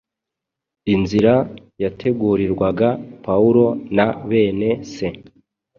[0.93, 1.33] Inzira
[1.81, 2.87] yategurirwaga
[3.25, 3.65] Pawulo
[3.95, 5.07] na bene se